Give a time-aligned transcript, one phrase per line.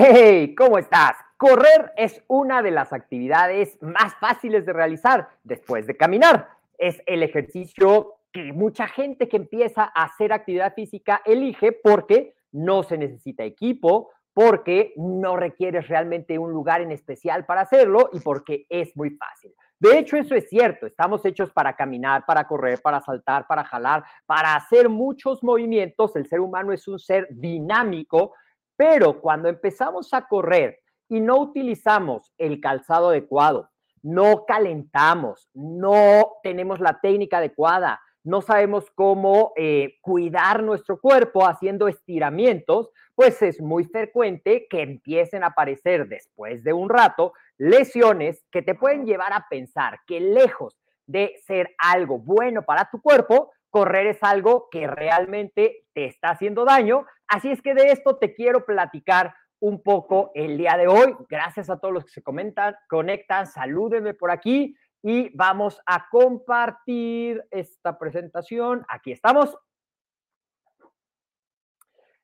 [0.00, 0.54] ¡Hey!
[0.54, 1.16] ¿Cómo estás?
[1.36, 6.50] Correr es una de las actividades más fáciles de realizar después de caminar.
[6.78, 12.84] Es el ejercicio que mucha gente que empieza a hacer actividad física elige porque no
[12.84, 18.66] se necesita equipo, porque no requieres realmente un lugar en especial para hacerlo y porque
[18.68, 19.52] es muy fácil.
[19.80, 20.86] De hecho, eso es cierto.
[20.86, 26.14] Estamos hechos para caminar, para correr, para saltar, para jalar, para hacer muchos movimientos.
[26.14, 28.34] El ser humano es un ser dinámico
[28.78, 30.78] pero cuando empezamos a correr
[31.08, 33.70] y no utilizamos el calzado adecuado,
[34.02, 41.88] no calentamos, no tenemos la técnica adecuada, no sabemos cómo eh, cuidar nuestro cuerpo haciendo
[41.88, 48.62] estiramientos, pues es muy frecuente que empiecen a aparecer después de un rato lesiones que
[48.62, 54.06] te pueden llevar a pensar que lejos de ser algo bueno para tu cuerpo, correr
[54.06, 57.06] es algo que realmente te está haciendo daño.
[57.28, 61.14] Así es que de esto te quiero platicar un poco el día de hoy.
[61.28, 67.44] Gracias a todos los que se comentan, conectan, salúdenme por aquí y vamos a compartir
[67.50, 68.84] esta presentación.
[68.88, 69.56] Aquí estamos.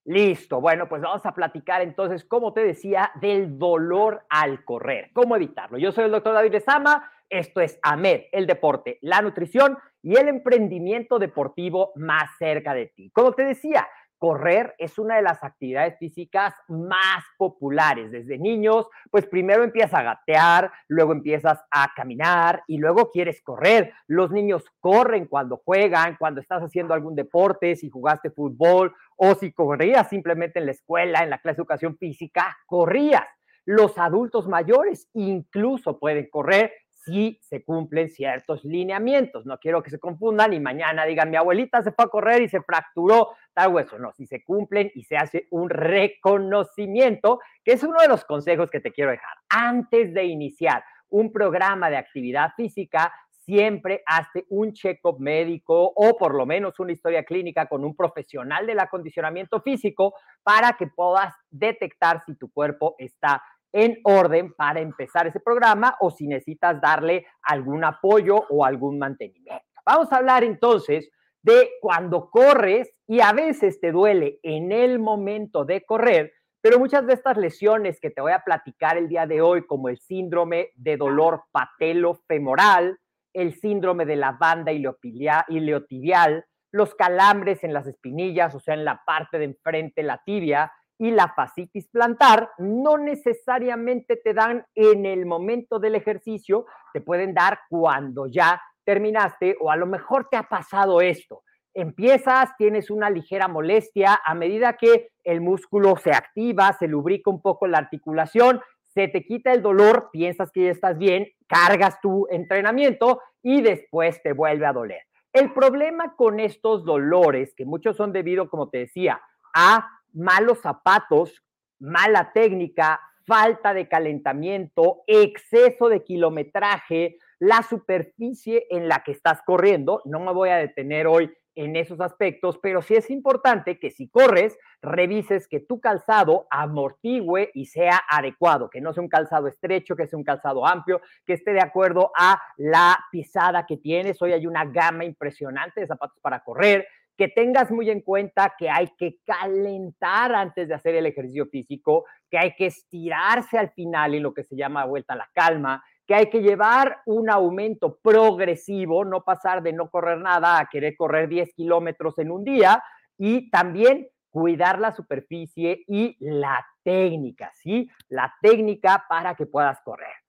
[0.07, 5.35] Listo, bueno, pues vamos a platicar entonces, como te decía, del dolor al correr, cómo
[5.35, 5.79] evitarlo.
[5.79, 10.29] Yo soy el doctor David Lezama, esto es AMED, el deporte, la nutrición y el
[10.29, 13.11] emprendimiento deportivo más cerca de ti.
[13.13, 13.89] Como te decía,
[14.25, 18.11] correr es una de las actividades físicas más populares.
[18.11, 23.93] Desde niños, pues primero empiezas a gatear, luego empiezas a caminar y luego quieres correr.
[24.07, 29.53] Los niños corren cuando juegan, cuando estás haciendo algún deporte, si jugaste fútbol o si
[29.53, 33.27] corrías simplemente en la escuela, en la clase de educación física, corrías.
[33.67, 36.73] Los adultos mayores incluso pueden correr
[37.05, 39.45] si se cumplen ciertos lineamientos.
[39.45, 42.49] No quiero que se confundan y mañana digan, mi abuelita se fue a correr y
[42.49, 43.99] se fracturó tal hueso.
[43.99, 48.71] No, si se cumplen y se hace un reconocimiento, que es uno de los consejos
[48.71, 49.37] que te quiero dejar.
[49.49, 53.13] Antes de iniciar un programa de actividad física,
[53.45, 58.67] siempre hazte un check-up médico o por lo menos una historia clínica con un profesional
[58.67, 63.43] del acondicionamiento físico para que puedas detectar si tu cuerpo está
[63.75, 69.65] en orden para empezar ese programa o si necesitas darle algún apoyo o algún mantenimiento.
[69.85, 71.11] Vamos a hablar entonces
[71.43, 77.05] de cuando corres y a veces te duele en el momento de correr, pero muchas
[77.07, 80.71] de estas lesiones que te voy a platicar el día de hoy, como el síndrome
[80.77, 82.99] de dolor patelofemoral,
[83.35, 89.03] el síndrome de la banda iliotibial, los calambres en las espinillas, o sea, en la
[89.05, 90.73] parte de enfrente, la tibia,
[91.05, 96.65] y la fascitis plantar no necesariamente te dan en el momento del ejercicio,
[96.95, 101.43] te pueden dar cuando ya terminaste o a lo mejor te ha pasado esto.
[101.75, 107.43] Empiezas, tienes una ligera molestia, a medida que el músculo se activa, se lubrica un
[107.43, 112.27] poco la articulación, se te quita el dolor, piensas que ya estás bien, cargas tu
[112.31, 115.03] entrenamiento y después te vuelve a doler.
[115.35, 119.21] El problema con estos dolores, que muchos son debido, como te decía,
[119.55, 121.43] a malos zapatos,
[121.79, 130.03] mala técnica, falta de calentamiento, exceso de kilometraje, la superficie en la que estás corriendo.
[130.05, 134.09] No me voy a detener hoy en esos aspectos, pero sí es importante que si
[134.09, 139.95] corres, revises que tu calzado amortigüe y sea adecuado, que no sea un calzado estrecho,
[139.95, 144.21] que sea un calzado amplio, que esté de acuerdo a la pisada que tienes.
[144.21, 148.69] Hoy hay una gama impresionante de zapatos para correr, que tengas muy en cuenta que
[148.69, 154.15] hay que calentar antes de hacer el ejercicio físico, que hay que estirarse al final
[154.15, 157.99] en lo que se llama vuelta a la calma, que hay que llevar un aumento
[158.03, 162.83] progresivo, no pasar de no correr nada a querer correr 10 kilómetros en un día
[163.17, 167.89] y también cuidar la superficie y la técnica, ¿sí?
[168.09, 170.24] La técnica para que puedas correr.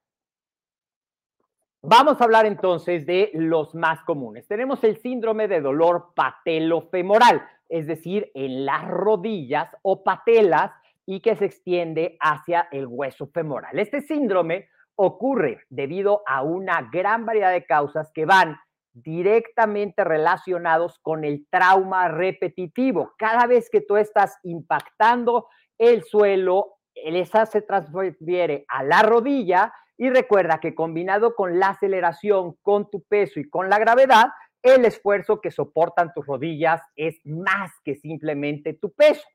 [1.87, 4.47] Vamos a hablar entonces de los más comunes.
[4.47, 10.71] Tenemos el síndrome de dolor patelofemoral, es decir, en las rodillas o patelas
[11.05, 13.77] y que se extiende hacia el hueso femoral.
[13.77, 18.57] Este síndrome ocurre debido a una gran variedad de causas que van
[18.93, 23.13] directamente relacionados con el trauma repetitivo.
[23.15, 30.09] Cada vez que tú estás impactando el suelo, esa se transfiere a la rodilla y
[30.09, 34.27] recuerda que combinado con la aceleración, con tu peso y con la gravedad,
[34.61, 39.27] el esfuerzo que soportan tus rodillas es más que simplemente tu peso.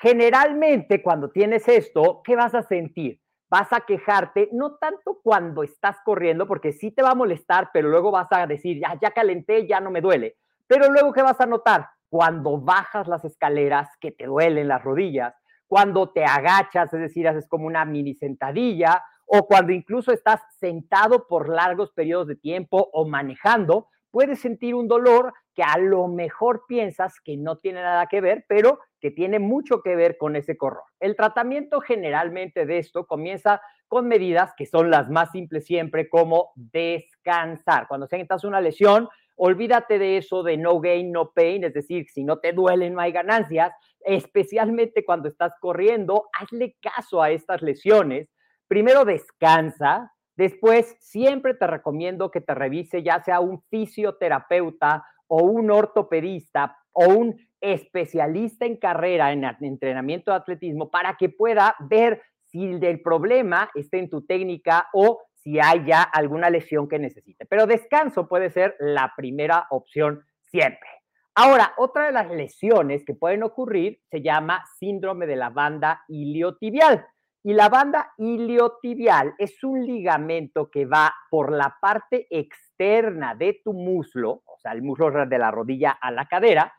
[0.00, 3.20] Generalmente cuando tienes esto, ¿qué vas a sentir?
[3.48, 7.88] vas a quejarte, no tanto cuando estás corriendo, porque sí te va a molestar, pero
[7.88, 10.36] luego vas a decir, ya, ya calenté, ya no me duele.
[10.66, 11.88] Pero luego, ¿qué vas a notar?
[12.08, 15.34] Cuando bajas las escaleras, que te duelen las rodillas,
[15.66, 21.26] cuando te agachas, es decir, haces como una mini sentadilla, o cuando incluso estás sentado
[21.26, 26.64] por largos periodos de tiempo o manejando, puedes sentir un dolor que a lo mejor
[26.66, 30.56] piensas que no tiene nada que ver, pero que tiene mucho que ver con ese
[30.56, 30.84] corror.
[31.00, 36.52] El tratamiento generalmente de esto comienza con medidas que son las más simples siempre, como
[36.54, 37.88] descansar.
[37.88, 42.24] Cuando sientas una lesión, olvídate de eso de no gain, no pain, es decir, si
[42.24, 43.72] no te duelen, no hay ganancias,
[44.04, 48.28] especialmente cuando estás corriendo, hazle caso a estas lesiones.
[48.68, 55.70] Primero descansa, Después, siempre te recomiendo que te revise ya sea un fisioterapeuta o un
[55.70, 62.64] ortopedista o un especialista en carrera en entrenamiento de atletismo para que pueda ver si
[62.64, 67.46] el problema está en tu técnica o si hay ya alguna lesión que necesite.
[67.46, 70.88] Pero descanso puede ser la primera opción siempre.
[71.34, 77.06] Ahora, otra de las lesiones que pueden ocurrir se llama síndrome de la banda iliotibial.
[77.46, 83.72] Y la banda iliotibial es un ligamento que va por la parte externa de tu
[83.72, 86.74] muslo, o sea, el muslo de la rodilla a la cadera,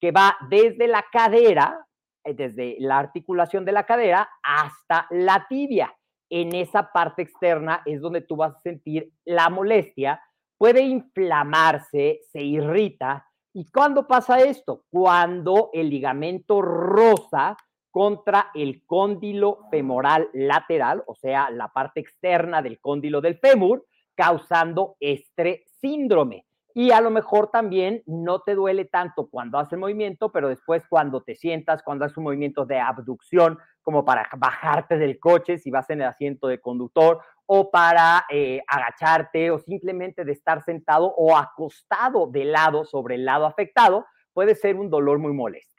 [0.00, 1.84] que va desde la cadera,
[2.22, 5.92] eh, desde la articulación de la cadera hasta la tibia.
[6.30, 10.22] En esa parte externa es donde tú vas a sentir la molestia,
[10.56, 13.26] puede inflamarse, se irrita.
[13.52, 14.84] ¿Y cuándo pasa esto?
[14.88, 17.56] Cuando el ligamento rosa
[17.92, 24.96] contra el cóndilo femoral lateral, o sea, la parte externa del cóndilo del fémur, causando
[24.98, 26.46] este síndrome.
[26.74, 30.84] Y a lo mejor también no te duele tanto cuando haces el movimiento, pero después
[30.88, 35.70] cuando te sientas, cuando haces un movimiento de abducción, como para bajarte del coche si
[35.70, 41.12] vas en el asiento de conductor, o para eh, agacharte, o simplemente de estar sentado
[41.14, 45.71] o acostado de lado sobre el lado afectado, puede ser un dolor muy molesto.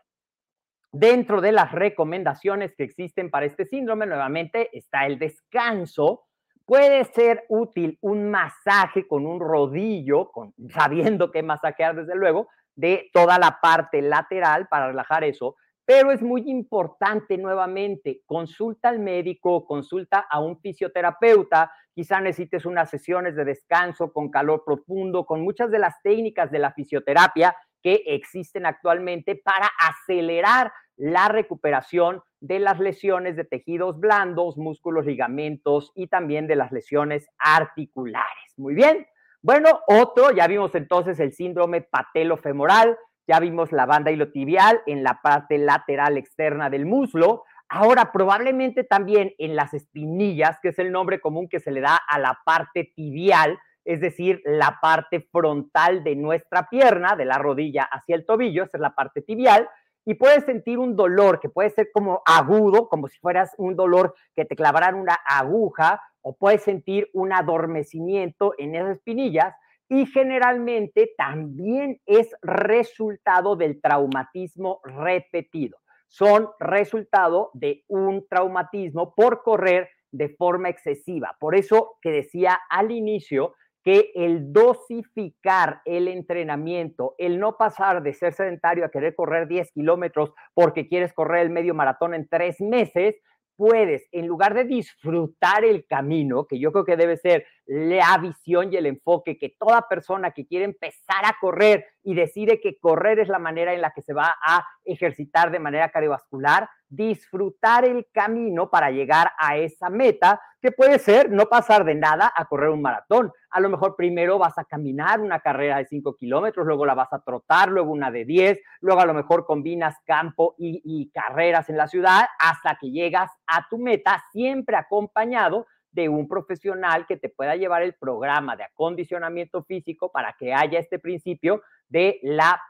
[0.95, 6.25] Dentro de las recomendaciones que existen para este síndrome, nuevamente está el descanso.
[6.65, 10.29] Puede ser útil un masaje con un rodillo,
[10.69, 16.21] sabiendo qué masajear desde luego, de toda la parte lateral para relajar eso, pero es
[16.21, 23.45] muy importante nuevamente, consulta al médico, consulta a un fisioterapeuta, quizá necesites unas sesiones de
[23.45, 29.35] descanso con calor profundo, con muchas de las técnicas de la fisioterapia que existen actualmente
[29.35, 36.55] para acelerar la recuperación de las lesiones de tejidos blandos, músculos, ligamentos y también de
[36.55, 38.53] las lesiones articulares.
[38.57, 39.05] Muy bien.
[39.41, 42.97] Bueno, otro, ya vimos entonces el síndrome patelofemoral,
[43.27, 47.43] ya vimos la banda ilotibial en la parte lateral externa del muslo.
[47.69, 51.99] Ahora, probablemente también en las espinillas, que es el nombre común que se le da
[52.07, 57.83] a la parte tibial, es decir, la parte frontal de nuestra pierna, de la rodilla
[57.83, 59.67] hacia el tobillo, esa es la parte tibial,
[60.05, 64.15] y puedes sentir un dolor que puede ser como agudo, como si fueras un dolor
[64.35, 69.53] que te clavaran una aguja, o puedes sentir un adormecimiento en esas espinillas.
[69.89, 75.77] y generalmente también es resultado del traumatismo repetido.
[76.07, 81.35] Son resultado de un traumatismo por correr de forma excesiva.
[81.39, 83.53] Por eso que decía al inicio
[83.83, 89.71] que el dosificar el entrenamiento, el no pasar de ser sedentario a querer correr 10
[89.73, 93.15] kilómetros porque quieres correr el medio maratón en tres meses,
[93.55, 98.71] puedes, en lugar de disfrutar el camino, que yo creo que debe ser la visión
[98.71, 103.19] y el enfoque que toda persona que quiere empezar a correr y decide que correr
[103.19, 108.07] es la manera en la que se va a ejercitar de manera cardiovascular, disfrutar el
[108.11, 112.69] camino para llegar a esa meta, que puede ser no pasar de nada a correr
[112.69, 113.31] un maratón.
[113.49, 117.11] A lo mejor primero vas a caminar una carrera de 5 kilómetros, luego la vas
[117.11, 121.69] a trotar, luego una de 10, luego a lo mejor combinas campo y, y carreras
[121.69, 127.17] en la ciudad hasta que llegas a tu meta, siempre acompañado de un profesional que
[127.17, 132.61] te pueda llevar el programa de acondicionamiento físico para que haya este principio de la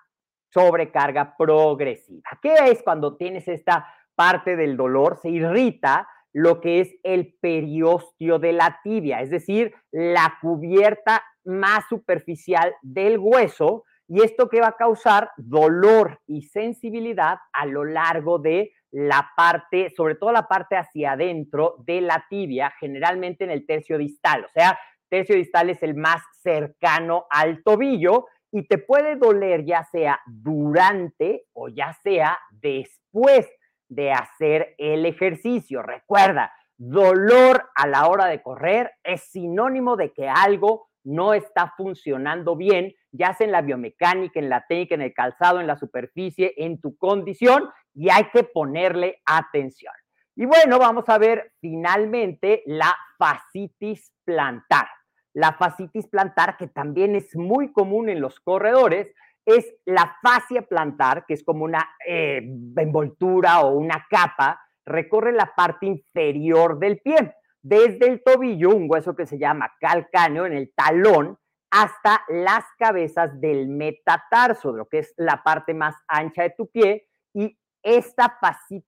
[0.54, 2.30] sobrecarga progresiva.
[2.42, 5.18] ¿Qué es cuando tienes esta parte del dolor?
[5.18, 11.86] Se irrita lo que es el periostio de la tibia, es decir, la cubierta más
[11.90, 18.38] superficial del hueso, y esto que va a causar dolor y sensibilidad a lo largo
[18.38, 23.66] de la parte, sobre todo la parte hacia adentro de la tibia, generalmente en el
[23.66, 24.46] tercio distal.
[24.46, 29.84] O sea, tercio distal es el más cercano al tobillo y te puede doler ya
[29.84, 33.50] sea durante o ya sea después
[33.90, 35.82] de hacer el ejercicio.
[35.82, 42.56] Recuerda, dolor a la hora de correr es sinónimo de que algo no está funcionando
[42.56, 46.54] bien, ya sea en la biomecánica, en la técnica, en el calzado, en la superficie,
[46.58, 49.94] en tu condición, y hay que ponerle atención.
[50.36, 54.88] Y bueno, vamos a ver finalmente la fascitis plantar.
[55.34, 59.14] La fascitis plantar, que también es muy común en los corredores,
[59.46, 62.42] es la fascia plantar, que es como una eh,
[62.78, 69.16] envoltura o una capa, recorre la parte inferior del pie desde el tobillo, un hueso
[69.16, 71.38] que se llama calcáneo en el talón,
[71.72, 77.08] hasta las cabezas del metatarso, lo que es la parte más ancha de tu pie,
[77.34, 78.40] y esta,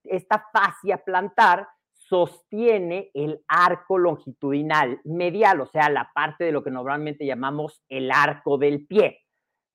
[0.06, 6.72] esta fascia plantar sostiene el arco longitudinal medial, o sea, la parte de lo que
[6.72, 9.22] normalmente llamamos el arco del pie.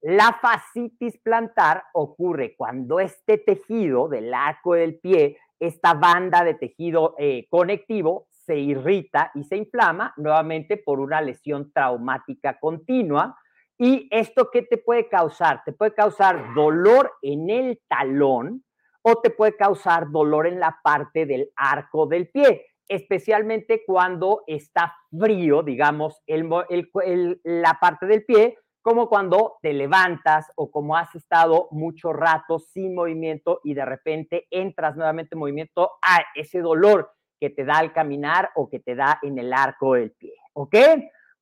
[0.02, 7.14] La fascitis plantar ocurre cuando este tejido del arco del pie, esta banda de tejido
[7.18, 13.36] eh, conectivo, se irrita y se inflama nuevamente por una lesión traumática continua.
[13.76, 15.62] ¿Y esto qué te puede causar?
[15.64, 18.64] Te puede causar dolor en el talón
[19.02, 24.94] o te puede causar dolor en la parte del arco del pie, especialmente cuando está
[25.10, 32.12] frío, digamos, la parte del pie, como cuando te levantas o como has estado mucho
[32.12, 37.64] rato sin movimiento y de repente entras nuevamente en movimiento, a ese dolor que te
[37.64, 40.34] da al caminar o que te da en el arco del pie.
[40.54, 40.74] ¿Ok?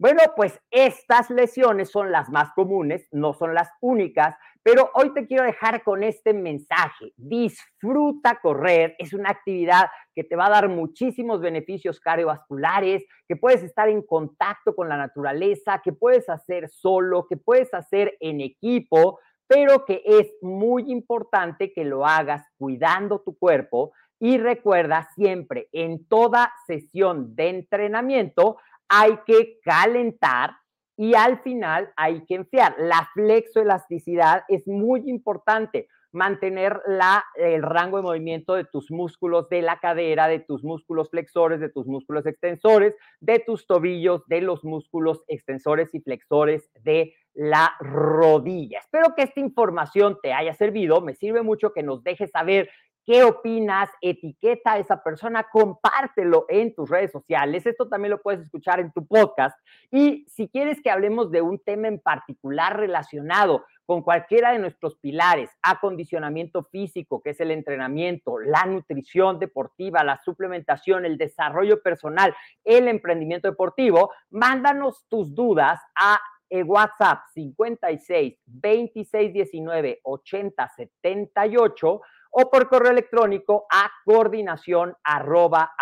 [0.01, 4.37] Bueno, pues estas lesiones son las más comunes, no son las únicas,
[4.71, 7.15] pero hoy te quiero dejar con este mensaje.
[7.17, 13.63] Disfruta correr, es una actividad que te va a dar muchísimos beneficios cardiovasculares, que puedes
[13.63, 19.21] estar en contacto con la naturaleza, que puedes hacer solo, que puedes hacer en equipo,
[19.47, 26.07] pero que es muy importante que lo hagas cuidando tu cuerpo y recuerda siempre, en
[26.09, 30.51] toda sesión de entrenamiento hay que calentar
[30.99, 32.75] y al final hay que enfriar.
[32.77, 35.89] La flexoelasticidad es muy importante.
[36.11, 41.11] Mantener la, el rango de movimiento de tus músculos de la cadera, de tus músculos
[41.11, 47.15] flexores, de tus músculos extensores, de tus tobillos, de los músculos extensores y flexores de
[47.35, 48.81] la rodilla.
[48.81, 51.01] Espero que esta información te haya servido.
[51.01, 52.71] Me sirve mucho que nos dejes saber
[53.09, 53.89] ¿Qué opinas?
[54.03, 57.65] Etiqueta a esa persona, compártelo en tus redes sociales.
[57.65, 59.59] Esto también lo puedes escuchar en tu podcast.
[59.91, 64.97] Y si quieres que hablemos de un tema en particular relacionado con cualquiera de nuestros
[64.97, 72.37] pilares, acondicionamiento físico, que es el entrenamiento, la nutrición deportiva, la suplementación, el desarrollo personal,
[72.63, 82.51] el emprendimiento deportivo, mándanos tus dudas a el WhatsApp 56 26 19 80 78 o
[82.51, 85.73] por correo electrónico a coordinación arroba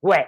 [0.00, 0.26] web.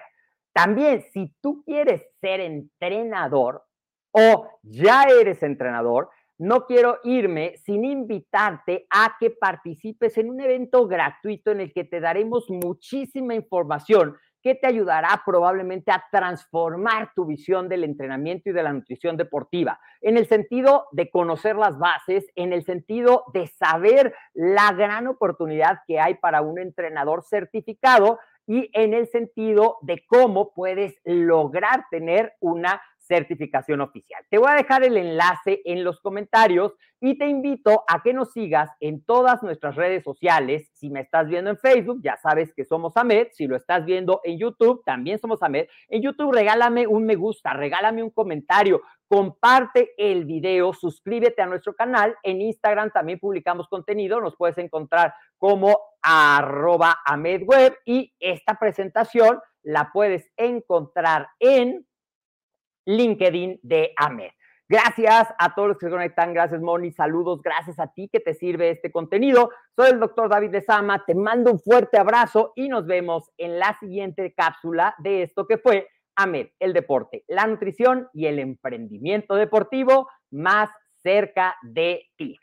[0.53, 3.65] También, si tú quieres ser entrenador
[4.11, 10.87] o ya eres entrenador, no quiero irme sin invitarte a que participes en un evento
[10.89, 17.25] gratuito en el que te daremos muchísima información que te ayudará probablemente a transformar tu
[17.25, 22.27] visión del entrenamiento y de la nutrición deportiva, en el sentido de conocer las bases,
[22.35, 28.71] en el sentido de saber la gran oportunidad que hay para un entrenador certificado y
[28.73, 32.83] en el sentido de cómo puedes lograr tener una
[33.13, 34.25] certificación oficial.
[34.31, 38.33] Te voy a dejar el enlace en los comentarios y te invito a que nos
[38.33, 40.71] sigas en todas nuestras redes sociales.
[40.73, 43.29] Si me estás viendo en Facebook, ya sabes que somos AMED.
[43.33, 45.67] Si lo estás viendo en YouTube, también somos AMED.
[45.89, 51.75] En YouTube, regálame un me gusta, regálame un comentario, comparte el video, suscríbete a nuestro
[51.75, 52.17] canal.
[52.23, 59.91] En Instagram también publicamos contenido, nos puedes encontrar como arroba AMEDweb y esta presentación la
[59.93, 61.87] puedes encontrar en
[62.87, 64.31] LinkedIn de AMED.
[64.69, 66.33] Gracias a todos los que se conectan.
[66.33, 66.93] Gracias, Moni.
[66.93, 67.43] Saludos.
[67.43, 69.51] Gracias a ti que te sirve este contenido.
[69.77, 71.05] Soy el doctor David de Sama.
[71.05, 75.59] Te mando un fuerte abrazo y nos vemos en la siguiente cápsula de esto que
[75.59, 80.71] fue AMED, el deporte, la nutrición y el emprendimiento deportivo más
[81.03, 82.39] cerca de ti.